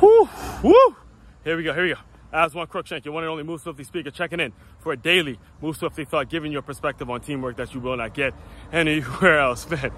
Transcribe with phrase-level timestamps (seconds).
[0.00, 0.28] Woo,
[0.62, 0.96] woo.
[1.44, 2.00] Here we go, here we go.
[2.32, 5.76] Aswand Cruickshank, your one and only Move Swiftly speaker, checking in for a daily Move
[5.76, 8.34] Swiftly thought, giving you a perspective on teamwork that you will not get
[8.72, 9.92] anywhere else, man.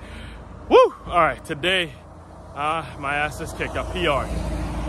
[0.68, 0.94] Woo!
[1.06, 1.92] All right, today,
[2.54, 3.72] uh, my ass is kicked.
[3.72, 4.28] Got PR.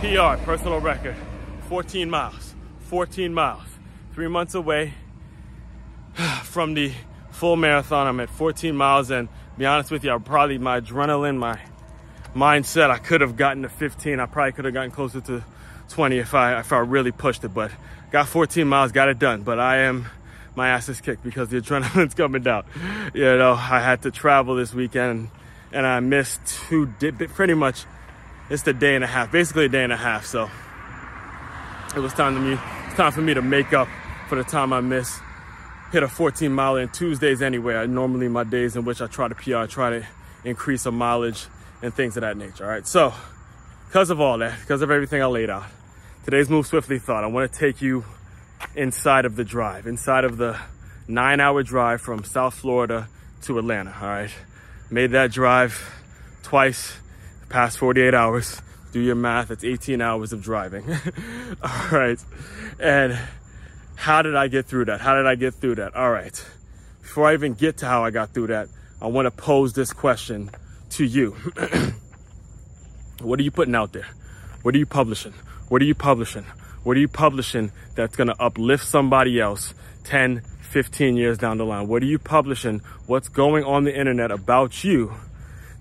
[0.01, 1.15] PR, personal record.
[1.69, 2.55] 14 miles.
[2.81, 3.67] 14 miles.
[4.13, 4.94] Three months away
[6.44, 6.92] from the
[7.31, 8.08] full marathon.
[8.08, 11.62] I'm at 14 miles, and be honest with you, I probably my adrenaline, my
[12.38, 14.20] mindset, I could have gotten to 15.
[14.20, 15.44] I probably could have gotten closer to
[15.90, 17.49] 20 if I if I really pushed it.
[17.49, 17.71] But
[18.11, 19.41] got 14 miles, got it done.
[19.41, 20.05] But I am
[20.55, 22.66] my ass is kicked because the adrenaline's coming down.
[23.13, 25.30] You know, I had to travel this weekend
[25.71, 26.39] and I missed
[26.70, 26.88] two
[27.34, 27.85] pretty much
[28.49, 30.25] it's the day and a half, basically a day and a half.
[30.25, 30.49] So
[31.95, 33.88] it was time to me it's time for me to make up
[34.30, 35.19] for the time I missed.
[35.91, 37.75] Hit a 14 mile in Tuesdays anyway.
[37.75, 40.05] I Normally my days in which I try to PR, I try to
[40.44, 41.47] increase a mileage
[41.81, 42.63] and things of that nature.
[42.63, 42.88] All right.
[42.88, 43.13] So
[43.88, 45.66] because of all that, because of everything I laid out,
[46.26, 48.05] today's Move Swiftly thought I want to take you
[48.76, 50.58] inside of the drive, inside of the
[51.08, 53.08] nine hour drive from South Florida
[53.44, 53.95] to Atlanta.
[54.02, 54.31] All right.
[54.89, 55.94] Made that drive
[56.44, 56.97] twice
[57.50, 58.62] past 48 hours.
[58.91, 60.86] Do your math, it's 18 hours of driving.
[61.62, 62.19] all right.
[62.80, 63.17] And
[63.95, 65.02] how did I get through that?
[65.02, 65.95] How did I get through that?
[65.95, 66.45] All right.
[67.02, 68.69] Before I even get to how I got through that,
[69.02, 70.50] I want to pose this question
[70.91, 71.31] to you.
[73.21, 74.07] what are you putting out there?
[74.63, 75.33] What are you publishing?
[75.69, 76.45] What are you publishing?
[76.83, 79.73] What are you publishing that's going to uplift somebody else
[80.05, 81.88] 10, 15 years down the line?
[81.88, 82.81] What are you publishing?
[83.05, 85.13] What's going on the internet about you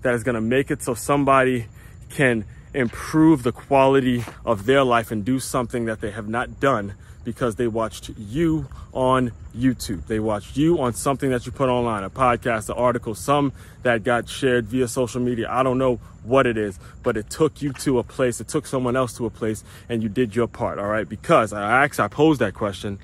[0.01, 1.67] that is going to make it so somebody
[2.09, 6.93] can improve the quality of their life and do something that they have not done
[7.27, 10.07] because they watched you on YouTube.
[10.07, 13.51] They watched you on something that you put online, a podcast, an article, some
[13.83, 15.49] that got shared via social media.
[15.51, 18.65] I don't know what it is, but it took you to a place, it took
[18.65, 21.07] someone else to a place, and you did your part, all right?
[21.07, 22.97] Because I actually I posed that question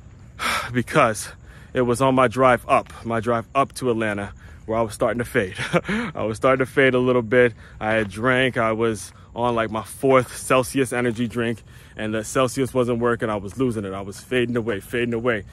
[0.72, 1.28] because
[1.72, 4.32] it was on my drive up, my drive up to Atlanta,
[4.68, 5.56] where I was starting to fade.
[6.14, 7.54] I was starting to fade a little bit.
[7.80, 11.62] I had drank, I was on like my fourth Celsius energy drink
[11.96, 13.28] and the Celsius wasn't working.
[13.28, 13.92] I was losing it.
[13.92, 15.44] I was fading away, fading away.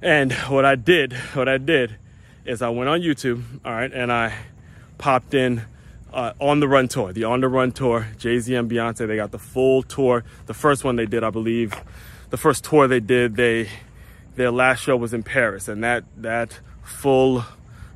[0.00, 1.96] And what I did, what I did
[2.44, 4.34] is I went on YouTube, all right, and I
[4.98, 5.62] popped in
[6.12, 9.06] uh, on the run tour, the on the run tour, Jay Z and Beyonce.
[9.06, 10.24] They got the full tour.
[10.46, 11.74] The first one they did, I believe,
[12.30, 13.68] the first tour they did, they
[14.36, 17.44] their last show was in Paris, and that that full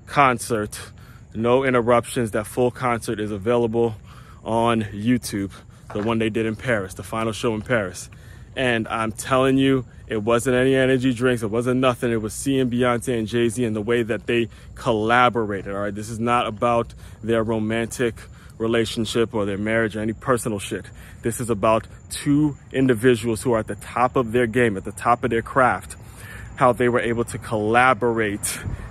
[0.08, 0.80] concert,
[1.34, 2.32] no interruptions.
[2.32, 3.94] That full concert is available
[4.44, 5.52] on YouTube,
[5.92, 8.10] the one they did in Paris, the final show in Paris.
[8.56, 11.42] And I'm telling you, it wasn't any energy drinks.
[11.42, 12.10] It wasn't nothing.
[12.10, 15.72] It was seeing Beyonce and Jay Z and the way that they collaborated.
[15.72, 15.94] All right.
[15.94, 18.14] This is not about their romantic
[18.56, 20.86] relationship or their marriage or any personal shit.
[21.22, 24.92] This is about two individuals who are at the top of their game, at the
[24.92, 25.96] top of their craft,
[26.58, 28.44] how they were able to collaborate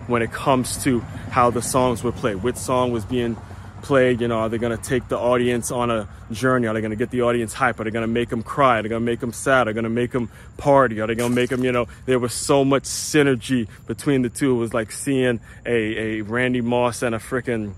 [0.08, 1.02] when it comes to
[1.32, 3.36] how the songs were played, which song was being
[3.82, 4.22] played?
[4.22, 6.68] You know, are they going to take the audience on a journey?
[6.68, 7.78] Are they going to get the audience hype?
[7.82, 8.80] Are they going to make them cry?
[8.80, 9.68] Are they going to make them sad?
[9.68, 11.02] Are they going to make them party?
[11.02, 14.30] Are they going to make them, you know, there was so much synergy between the
[14.30, 14.56] two.
[14.56, 17.74] It was like seeing a, a Randy Moss and a freaking,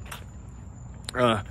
[1.15, 1.41] uh,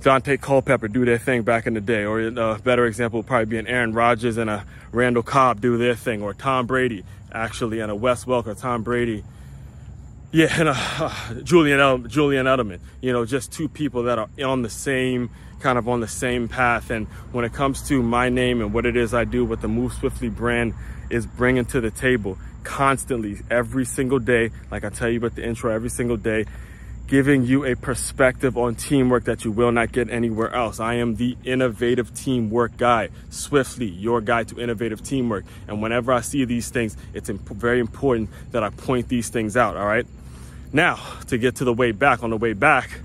[0.00, 3.46] Daunte Culpepper do their thing back in the day, or a better example would probably
[3.46, 7.80] be an Aaron Rodgers and a Randall Cobb do their thing, or Tom Brady actually
[7.80, 9.24] and a Wes Welker, Tom Brady
[10.32, 12.80] yeah, and uh, Julian El- Julian Edelman.
[13.00, 15.30] You know, just two people that are on the same
[15.60, 16.90] kind of on the same path.
[16.90, 19.68] And when it comes to my name and what it is I do, what the
[19.68, 20.74] Move Swiftly brand
[21.10, 25.46] is bringing to the table, constantly, every single day, like I tell you about the
[25.46, 26.44] intro, every single day,
[27.06, 30.80] giving you a perspective on teamwork that you will not get anywhere else.
[30.80, 35.44] I am the innovative teamwork guy, Swiftly, your guide to innovative teamwork.
[35.68, 39.56] And whenever I see these things, it's imp- very important that I point these things
[39.56, 40.06] out, all right?
[40.72, 43.00] Now, to get to the way back, on the way back,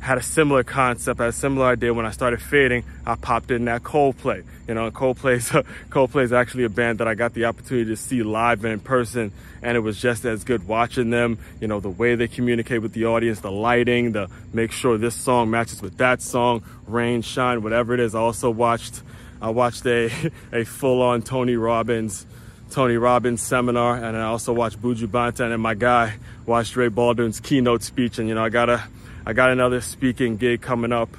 [0.00, 2.84] had a similar concept, had a similar idea when I started fading.
[3.06, 4.44] I popped in that Coldplay.
[4.66, 5.50] You know, Coldplay's
[5.90, 8.80] Coldplay is actually a band that I got the opportunity to see live and in
[8.80, 9.32] person,
[9.62, 11.38] and it was just as good watching them.
[11.60, 15.14] You know, the way they communicate with the audience, the lighting, the make sure this
[15.14, 18.14] song matches with that song, rain, shine, whatever it is.
[18.14, 19.02] I also watched
[19.40, 20.10] I watched a
[20.52, 22.26] a full on Tony Robbins
[22.70, 26.14] Tony Robbins seminar, and I also watched Buju Banton and my guy
[26.46, 28.18] watched Ray Baldwin's keynote speech.
[28.18, 28.84] And you know, I got a,
[29.26, 31.10] I got another speaking gig coming up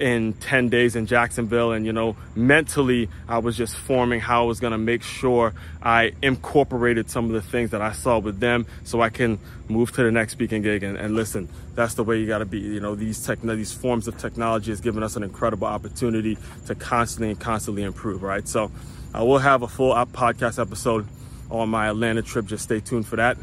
[0.00, 1.72] in 10 days in Jacksonville.
[1.72, 5.52] And, you know, mentally, I was just forming how I was going to make sure
[5.82, 9.38] I incorporated some of the things that I saw with them so I can
[9.68, 10.82] move to the next speaking gig.
[10.82, 12.58] And, and listen, that's the way you got to be.
[12.58, 16.74] You know, these tech, these forms of technology has given us an incredible opportunity to
[16.74, 18.48] constantly and constantly improve, right?
[18.48, 18.72] So
[19.12, 21.06] I will have a full podcast episode
[21.50, 22.46] on my Atlanta trip.
[22.46, 23.36] Just stay tuned for that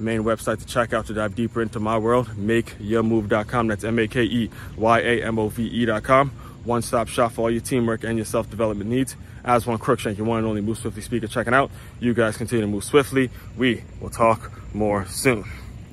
[0.00, 3.66] main website to check out to dive deeper into my world, makeyamove.com.
[3.68, 6.30] That's M A K E Y A M O V E.com.
[6.64, 9.16] One stop shop for all your teamwork and your self development needs.
[9.44, 11.70] Aswand Cruickshank, your one and only Move Swiftly speaker, checking out.
[12.00, 13.30] You guys continue to move swiftly.
[13.56, 15.44] We will talk more soon.